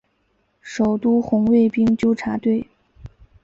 [0.61, 2.65] 首都红卫兵纠察队。